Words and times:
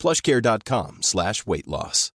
plushcare.com 0.00 1.02
slash 1.02 1.46
weight 1.46 1.68
loss. 1.68 2.10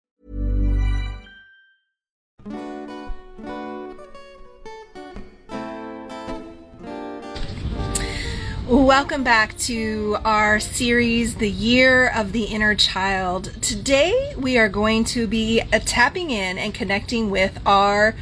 Welcome 8.73 9.23
back 9.23 9.57
to 9.59 10.17
our 10.23 10.59
series, 10.59 11.35
The 11.35 11.49
Year 11.49 12.09
of 12.15 12.31
the 12.31 12.45
Inner 12.45 12.73
Child. 12.73 13.61
Today 13.61 14.33
we 14.37 14.57
are 14.57 14.69
going 14.69 15.03
to 15.05 15.27
be 15.27 15.61
tapping 15.85 16.31
in 16.31 16.57
and 16.57 16.73
connecting 16.73 17.29
with 17.29 17.59
our 17.67 18.15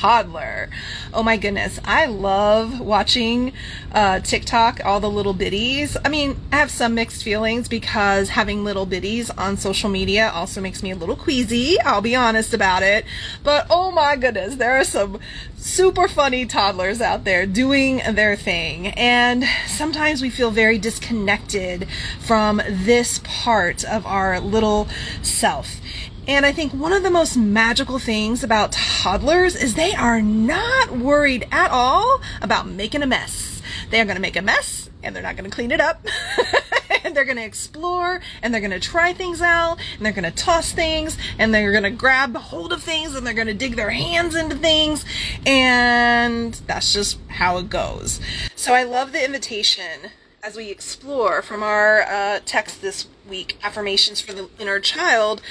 toddler. 0.00 0.70
Oh 1.12 1.22
my 1.22 1.36
goodness, 1.36 1.78
I 1.84 2.06
love 2.06 2.80
watching 2.80 3.52
uh, 3.92 4.20
TikTok, 4.20 4.80
all 4.82 4.98
the 4.98 5.10
little 5.10 5.34
biddies. 5.34 5.94
I 6.02 6.08
mean, 6.08 6.40
I 6.50 6.56
have 6.56 6.70
some 6.70 6.94
mixed 6.94 7.22
feelings 7.22 7.68
because 7.68 8.30
having 8.30 8.64
little 8.64 8.86
biddies 8.86 9.28
on 9.28 9.58
social 9.58 9.90
media 9.90 10.30
also 10.30 10.62
makes 10.62 10.82
me 10.82 10.90
a 10.90 10.96
little 10.96 11.16
queasy. 11.16 11.78
I'll 11.82 12.00
be 12.00 12.16
honest 12.16 12.54
about 12.54 12.82
it. 12.82 13.04
But 13.44 13.66
oh 13.68 13.90
my 13.90 14.16
goodness, 14.16 14.56
there 14.56 14.78
are 14.78 14.84
some 14.84 15.20
super 15.60 16.08
funny 16.08 16.46
toddlers 16.46 17.00
out 17.00 17.24
there 17.24 17.46
doing 17.46 18.00
their 18.12 18.34
thing. 18.34 18.88
And 18.88 19.44
sometimes 19.66 20.22
we 20.22 20.30
feel 20.30 20.50
very 20.50 20.78
disconnected 20.78 21.86
from 22.20 22.62
this 22.66 23.20
part 23.24 23.84
of 23.84 24.06
our 24.06 24.40
little 24.40 24.88
self. 25.22 25.80
And 26.26 26.46
I 26.46 26.52
think 26.52 26.72
one 26.72 26.92
of 26.92 27.02
the 27.02 27.10
most 27.10 27.36
magical 27.36 27.98
things 27.98 28.42
about 28.42 28.72
toddlers 28.72 29.56
is 29.56 29.74
they 29.74 29.94
are 29.94 30.22
not 30.22 30.92
worried 30.92 31.46
at 31.50 31.70
all 31.70 32.20
about 32.40 32.66
making 32.66 33.02
a 33.02 33.06
mess. 33.06 33.62
They 33.90 34.00
are 34.00 34.04
going 34.04 34.16
to 34.16 34.22
make 34.22 34.36
a 34.36 34.42
mess 34.42 34.88
and 35.02 35.14
they're 35.14 35.22
not 35.22 35.36
going 35.36 35.50
to 35.50 35.54
clean 35.54 35.72
it 35.72 35.80
up. 35.80 36.06
and 37.10 37.16
they're 37.16 37.24
going 37.24 37.36
to 37.36 37.44
explore 37.44 38.20
and 38.40 38.54
they're 38.54 38.60
going 38.60 38.70
to 38.70 38.78
try 38.78 39.12
things 39.12 39.42
out 39.42 39.78
and 39.96 40.06
they're 40.06 40.12
going 40.12 40.24
to 40.24 40.30
toss 40.30 40.70
things 40.70 41.18
and 41.38 41.52
they're 41.52 41.72
going 41.72 41.82
to 41.82 41.90
grab 41.90 42.36
hold 42.36 42.72
of 42.72 42.84
things 42.84 43.16
and 43.16 43.26
they're 43.26 43.34
going 43.34 43.48
to 43.48 43.54
dig 43.54 43.74
their 43.74 43.90
hands 43.90 44.36
into 44.36 44.54
things. 44.54 45.04
And 45.44 46.54
that's 46.68 46.92
just 46.92 47.18
how 47.28 47.58
it 47.58 47.68
goes. 47.68 48.20
So 48.54 48.74
I 48.74 48.84
love 48.84 49.10
the 49.10 49.24
invitation 49.24 50.10
as 50.40 50.56
we 50.56 50.70
explore 50.70 51.42
from 51.42 51.64
our 51.64 52.02
uh, 52.02 52.40
text 52.46 52.80
this 52.80 53.08
week, 53.28 53.58
Affirmations 53.62 54.20
for 54.20 54.32
the 54.32 54.48
Inner 54.58 54.78
Child 54.78 55.42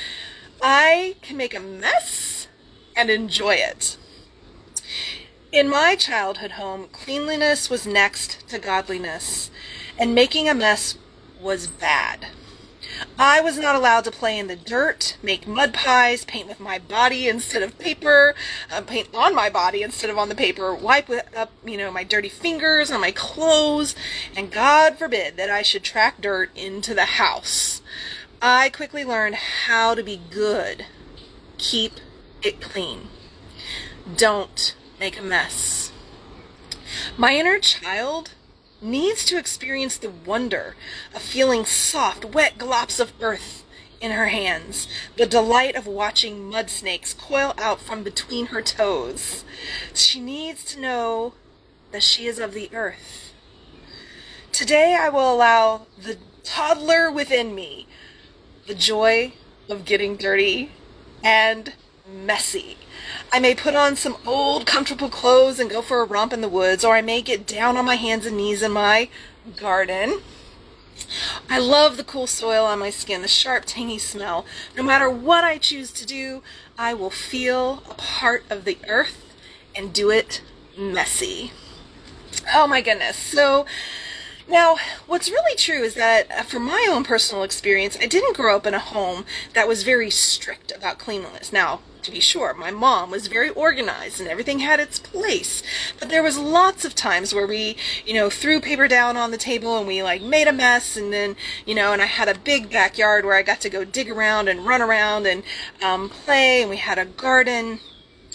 I 0.61 1.15
can 1.21 1.37
make 1.37 1.55
a 1.55 1.59
mess 1.59 2.47
and 2.95 3.09
enjoy 3.09 3.55
it. 3.55 3.97
In 5.51 5.69
my 5.69 5.95
childhood 5.95 6.51
home, 6.51 6.87
cleanliness 6.91 7.69
was 7.69 7.87
next 7.87 8.47
to 8.49 8.59
godliness, 8.59 9.49
and 9.97 10.13
making 10.13 10.49
a 10.49 10.53
mess 10.53 10.97
was 11.39 11.67
bad. 11.67 12.27
I 13.17 13.41
was 13.41 13.57
not 13.57 13.75
allowed 13.75 14.03
to 14.05 14.11
play 14.11 14.37
in 14.37 14.47
the 14.47 14.55
dirt, 14.55 15.17
make 15.21 15.47
mud 15.47 15.73
pies, 15.73 16.25
paint 16.25 16.47
with 16.47 16.59
my 16.59 16.79
body 16.79 17.27
instead 17.27 17.61
of 17.61 17.77
paper, 17.77 18.33
uh, 18.71 18.81
paint 18.81 19.09
on 19.13 19.35
my 19.35 19.49
body 19.49 19.83
instead 19.83 20.09
of 20.09 20.17
on 20.17 20.29
the 20.29 20.35
paper, 20.35 20.73
wipe 20.73 21.09
up, 21.35 21.51
you 21.65 21.77
know, 21.77 21.91
my 21.91 22.03
dirty 22.03 22.29
fingers 22.29 22.91
on 22.91 23.01
my 23.01 23.11
clothes, 23.11 23.95
and 24.35 24.51
God 24.51 24.97
forbid 24.97 25.37
that 25.37 25.49
I 25.49 25.61
should 25.61 25.83
track 25.83 26.21
dirt 26.21 26.49
into 26.55 26.93
the 26.93 27.05
house. 27.05 27.81
I 28.41 28.69
quickly 28.69 29.03
learned 29.03 29.35
how 29.35 29.95
to 29.95 30.03
be 30.03 30.21
good. 30.29 30.85
Keep 31.57 31.93
it 32.41 32.61
clean. 32.61 33.09
Don't 34.15 34.75
make 34.99 35.19
a 35.19 35.23
mess. 35.23 35.91
My 37.17 37.35
inner 37.35 37.59
child 37.59 38.31
needs 38.81 39.25
to 39.25 39.37
experience 39.37 39.97
the 39.97 40.09
wonder 40.09 40.75
of 41.13 41.21
feeling 41.21 41.65
soft, 41.65 42.25
wet 42.25 42.57
glops 42.57 42.99
of 42.99 43.13
earth 43.21 43.63
in 44.01 44.11
her 44.11 44.27
hands, 44.27 44.87
the 45.17 45.25
delight 45.25 45.75
of 45.75 45.85
watching 45.85 46.49
mud 46.49 46.69
snakes 46.69 47.13
coil 47.13 47.53
out 47.57 47.81
from 47.81 48.03
between 48.03 48.47
her 48.47 48.61
toes. 48.61 49.43
She 49.93 50.19
needs 50.19 50.63
to 50.65 50.79
know 50.79 51.33
that 51.91 52.03
she 52.03 52.27
is 52.27 52.39
of 52.39 52.53
the 52.53 52.69
earth. 52.73 53.33
Today 54.51 54.97
I 54.99 55.09
will 55.09 55.33
allow 55.33 55.87
the 56.01 56.17
toddler 56.43 57.11
within 57.11 57.53
me 57.53 57.87
the 58.67 58.75
joy 58.75 59.33
of 59.67 59.85
getting 59.85 60.15
dirty 60.15 60.71
and 61.23 61.73
messy. 62.07 62.77
I 63.31 63.39
may 63.39 63.55
put 63.55 63.75
on 63.75 63.95
some 63.95 64.17
old 64.25 64.65
comfortable 64.65 65.09
clothes 65.09 65.59
and 65.59 65.69
go 65.69 65.81
for 65.81 66.01
a 66.01 66.05
romp 66.05 66.33
in 66.33 66.41
the 66.41 66.49
woods, 66.49 66.83
or 66.83 66.95
I 66.95 67.01
may 67.01 67.21
get 67.21 67.45
down 67.45 67.77
on 67.77 67.85
my 67.85 67.95
hands 67.95 68.25
and 68.25 68.37
knees 68.37 68.61
in 68.61 68.71
my 68.71 69.09
garden. 69.55 70.21
I 71.49 71.57
love 71.59 71.97
the 71.97 72.03
cool 72.03 72.27
soil 72.27 72.65
on 72.65 72.79
my 72.79 72.89
skin, 72.89 73.21
the 73.21 73.27
sharp, 73.27 73.63
tangy 73.65 73.97
smell. 73.97 74.45
No 74.75 74.83
matter 74.83 75.09
what 75.09 75.43
I 75.43 75.57
choose 75.57 75.91
to 75.93 76.05
do, 76.05 76.43
I 76.77 76.93
will 76.93 77.09
feel 77.09 77.83
a 77.89 77.95
part 77.95 78.43
of 78.49 78.65
the 78.65 78.77
earth 78.87 79.25
and 79.75 79.93
do 79.93 80.09
it 80.11 80.41
messy. 80.77 81.51
Oh 82.53 82.67
my 82.67 82.81
goodness. 82.81 83.17
So, 83.17 83.65
now, 84.47 84.77
what's 85.05 85.29
really 85.29 85.55
true 85.55 85.83
is 85.83 85.93
that, 85.95 86.31
uh, 86.31 86.43
from 86.43 86.63
my 86.65 86.87
own 86.89 87.03
personal 87.03 87.43
experience, 87.43 87.97
I 88.01 88.07
didn't 88.07 88.35
grow 88.35 88.55
up 88.55 88.65
in 88.65 88.73
a 88.73 88.79
home 88.79 89.25
that 89.53 89.67
was 89.67 89.83
very 89.83 90.09
strict 90.09 90.71
about 90.75 90.97
cleanliness. 90.97 91.53
Now, 91.53 91.81
to 92.03 92.11
be 92.11 92.19
sure, 92.19 92.53
my 92.53 92.71
mom 92.71 93.11
was 93.11 93.27
very 93.27 93.49
organized 93.49 94.19
and 94.19 94.29
everything 94.29 94.59
had 94.59 94.79
its 94.79 94.99
place. 94.99 95.61
But 95.99 96.09
there 96.09 96.23
was 96.23 96.37
lots 96.37 96.85
of 96.85 96.95
times 96.95 97.33
where 97.33 97.47
we, 97.47 97.77
you 98.05 98.13
know, 98.13 98.29
threw 98.29 98.59
paper 98.59 98.87
down 98.87 99.17
on 99.17 99.31
the 99.31 99.37
table 99.37 99.77
and 99.77 99.87
we 99.87 100.01
like 100.03 100.21
made 100.21 100.47
a 100.47 100.53
mess 100.53 100.97
and 100.97 101.11
then, 101.11 101.35
you 101.65 101.75
know, 101.75 101.93
and 101.93 102.01
I 102.01 102.05
had 102.05 102.29
a 102.29 102.37
big 102.37 102.69
backyard 102.69 103.25
where 103.25 103.35
I 103.35 103.41
got 103.41 103.61
to 103.61 103.69
go 103.69 103.83
dig 103.83 104.09
around 104.09 104.47
and 104.47 104.65
run 104.65 104.81
around 104.81 105.27
and 105.27 105.43
um, 105.83 106.09
play 106.09 106.61
and 106.61 106.69
we 106.69 106.77
had 106.77 106.97
a 106.97 107.05
garden 107.05 107.79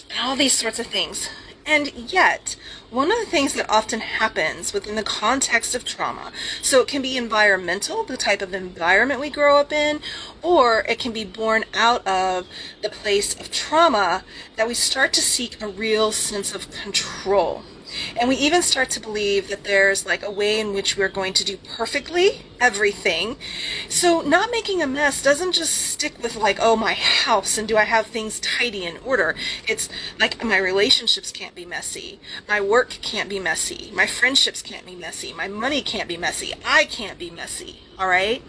and 0.09 0.19
all 0.21 0.35
these 0.35 0.53
sorts 0.53 0.79
of 0.79 0.87
things. 0.87 1.29
And 1.67 1.91
yet, 1.93 2.55
one 2.91 3.11
of 3.11 3.17
the 3.17 3.25
things 3.25 3.55
that 3.55 3.69
often 3.69 3.99
happens 3.99 4.71
within 4.71 4.95
the 4.95 5.03
context 5.03 5.73
of 5.73 5.83
trauma, 5.83 6.31
so 6.61 6.81
it 6.81 6.87
can 6.87 7.01
be 7.01 7.17
environmental, 7.17 8.03
the 8.03 8.17
type 8.17 8.43
of 8.43 8.53
environment 8.53 9.19
we 9.19 9.31
grow 9.31 9.57
up 9.57 9.73
in, 9.73 9.99
or 10.43 10.85
it 10.87 10.99
can 10.99 11.11
be 11.11 11.25
born 11.25 11.65
out 11.73 12.05
of 12.07 12.47
the 12.83 12.89
place 12.89 13.33
of 13.39 13.51
trauma, 13.51 14.23
that 14.57 14.67
we 14.67 14.75
start 14.75 15.11
to 15.13 15.21
seek 15.21 15.59
a 15.61 15.67
real 15.67 16.11
sense 16.11 16.53
of 16.53 16.69
control. 16.71 17.63
And 18.19 18.29
we 18.29 18.35
even 18.35 18.61
start 18.61 18.89
to 18.91 18.99
believe 18.99 19.49
that 19.49 19.63
there's 19.63 20.05
like 20.05 20.23
a 20.23 20.31
way 20.31 20.59
in 20.59 20.73
which 20.73 20.97
we're 20.97 21.09
going 21.09 21.33
to 21.33 21.43
do 21.43 21.57
perfectly 21.57 22.41
everything. 22.59 23.37
So 23.89 24.21
not 24.21 24.51
making 24.51 24.81
a 24.81 24.87
mess 24.87 25.21
doesn't 25.21 25.53
just 25.53 25.73
stick 25.73 26.21
with 26.21 26.35
like, 26.35 26.57
oh, 26.61 26.75
my 26.75 26.93
house 26.93 27.57
and 27.57 27.67
do 27.67 27.77
I 27.77 27.83
have 27.83 28.07
things 28.07 28.39
tidy 28.39 28.85
in 28.85 28.97
order. 28.97 29.35
It's 29.67 29.89
like 30.19 30.43
my 30.43 30.57
relationships 30.57 31.31
can't 31.31 31.55
be 31.55 31.65
messy. 31.65 32.19
My 32.47 32.61
work 32.61 32.89
can't 33.01 33.29
be 33.29 33.39
messy. 33.39 33.91
My 33.93 34.07
friendships 34.07 34.61
can't 34.61 34.85
be 34.85 34.95
messy. 34.95 35.33
My 35.33 35.47
money 35.47 35.81
can't 35.81 36.07
be 36.07 36.17
messy. 36.17 36.53
I 36.65 36.85
can't 36.85 37.19
be 37.19 37.29
messy. 37.29 37.81
All 37.97 38.09
right. 38.09 38.43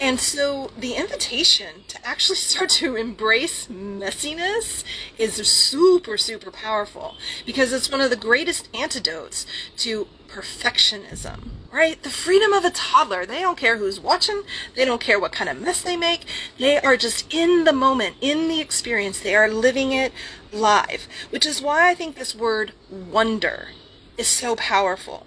And 0.00 0.18
so 0.18 0.72
the 0.76 0.94
invitation 0.94 1.84
to 1.88 2.06
actually 2.06 2.36
start 2.50 2.70
to 2.70 2.96
embrace 2.96 3.66
messiness 3.68 4.84
is 5.16 5.34
super, 5.46 6.16
super 6.16 6.50
powerful 6.50 7.16
because 7.46 7.72
it's 7.72 7.90
one 7.90 8.00
of 8.00 8.10
the 8.10 8.16
greatest 8.16 8.68
antidotes 8.80 9.46
to 9.78 10.08
perfectionism, 10.28 11.48
right? 11.72 12.02
The 12.02 12.10
freedom 12.10 12.52
of 12.52 12.64
a 12.64 12.70
toddler. 12.70 13.26
They 13.26 13.40
don't 13.40 13.58
care 13.58 13.78
who's 13.78 14.00
watching. 14.00 14.42
They 14.76 14.84
don't 14.84 15.00
care 15.00 15.18
what 15.18 15.32
kind 15.32 15.50
of 15.50 15.60
mess 15.60 15.82
they 15.82 15.96
make. 15.96 16.24
They 16.58 16.78
are 16.80 16.96
just 16.96 17.32
in 17.32 17.64
the 17.64 17.72
moment, 17.72 18.16
in 18.20 18.48
the 18.48 18.60
experience. 18.60 19.20
They 19.20 19.34
are 19.34 19.48
living 19.48 19.92
it 19.92 20.12
live, 20.52 21.08
which 21.30 21.46
is 21.46 21.60
why 21.60 21.90
I 21.90 21.94
think 21.94 22.16
this 22.16 22.34
word 22.34 22.72
wonder 22.90 23.68
is 24.16 24.28
so 24.28 24.54
powerful. 24.56 25.26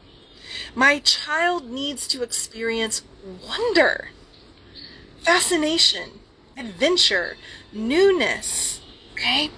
My 0.75 0.99
child 0.99 1.69
needs 1.69 2.07
to 2.09 2.23
experience 2.23 3.01
wonder, 3.47 4.09
fascination, 5.19 6.19
adventure, 6.57 7.37
newness. 7.71 8.81
Okay? 9.13 9.49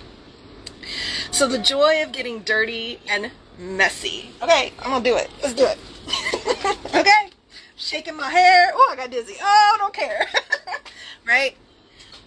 So 1.32 1.48
the 1.48 1.58
joy 1.58 2.02
of 2.02 2.12
getting 2.12 2.42
dirty 2.42 3.00
and 3.08 3.32
messy. 3.58 4.32
Okay, 4.42 4.74
I'm 4.80 4.92
gonna 4.92 5.04
do 5.04 5.16
it. 5.16 5.30
Let's 5.42 5.54
do 5.54 5.66
it. 5.66 5.78
okay? 6.96 7.30
Shaking 7.76 8.16
my 8.16 8.30
hair. 8.30 8.72
Oh, 8.74 8.90
I 8.92 8.96
got 8.96 9.12
dizzy. 9.12 9.36
Oh, 9.42 9.76
don't 9.80 9.94
care. 9.94 10.28
right? 11.28 11.56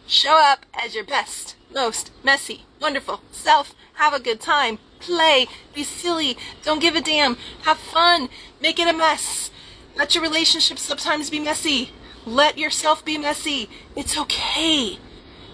Show 0.07 0.41
up 0.41 0.65
as 0.73 0.95
your 0.95 1.05
best, 1.05 1.57
most 1.75 2.11
messy, 2.25 2.65
wonderful 2.81 3.21
self. 3.31 3.75
Have 3.95 4.15
a 4.15 4.21
good 4.21 4.41
time. 4.41 4.79
Play. 5.01 5.47
Be 5.75 5.85
silly. 5.85 6.37
Don't 6.63 6.81
give 6.81 6.95
a 6.95 7.01
damn. 7.01 7.37
Have 7.63 7.79
fun. 7.79 8.29
Make 8.61 8.79
it 8.79 8.89
a 8.89 8.97
mess. 8.97 9.51
Let 9.97 10.15
your 10.15 10.23
relationships 10.23 10.83
sometimes 10.83 11.31
be 11.31 11.41
messy. 11.41 11.91
Let 12.25 12.59
yourself 12.59 13.05
be 13.05 13.19
messy. 13.19 13.69
It's 13.97 14.17
okay. 14.17 14.99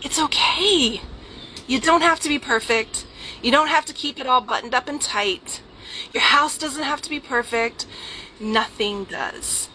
It's 0.02 0.20
okay. 0.20 1.00
You 1.66 1.80
don't 1.80 2.02
have 2.02 2.20
to 2.20 2.28
be 2.28 2.38
perfect. 2.38 3.06
You 3.42 3.50
don't 3.50 3.68
have 3.68 3.86
to 3.86 3.92
keep 3.92 4.20
it 4.20 4.26
all 4.26 4.40
buttoned 4.40 4.74
up 4.74 4.88
and 4.88 5.00
tight. 5.00 5.62
Your 6.14 6.22
house 6.22 6.56
doesn't 6.56 6.84
have 6.84 7.02
to 7.02 7.10
be 7.10 7.18
perfect. 7.18 7.86
Nothing 8.38 9.04
does. 9.04 9.68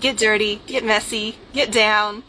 Get 0.00 0.16
dirty, 0.16 0.62
get 0.66 0.82
messy, 0.82 1.36
get 1.52 1.70
down. 1.70 2.22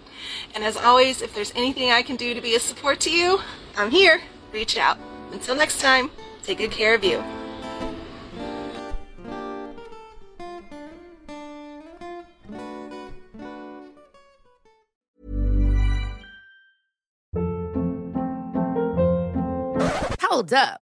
And 0.54 0.66
as 0.66 0.76
always, 0.76 1.22
if 1.22 1.34
there's 1.34 1.54
anything 1.56 1.90
I 1.90 2.02
can 2.02 2.18
do 2.18 2.34
to 2.34 2.42
be 2.42 2.54
a 2.54 2.60
support 2.60 3.00
to 3.02 3.10
you, 3.10 3.40
I'm 3.78 3.92
here. 3.92 4.22
Reach 4.52 4.78
out. 4.78 4.98
Until 5.32 5.56
next 5.56 5.80
time, 5.80 6.12
take 6.44 6.58
good 6.58 6.72
care 6.72 6.94
of 6.94 7.04
you. 7.06 7.24
Hold 20.22 20.52
up. 20.54 20.82